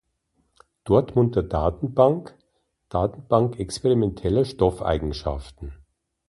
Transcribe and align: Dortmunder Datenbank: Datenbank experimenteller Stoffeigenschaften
Dortmunder 0.83 1.43
Datenbank: 1.43 2.35
Datenbank 2.89 3.59
experimenteller 3.59 4.45
Stoffeigenschaften 4.45 5.75